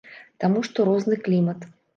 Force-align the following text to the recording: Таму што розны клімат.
Таму 0.43 0.63
што 0.69 0.87
розны 0.89 1.21
клімат. 1.29 1.73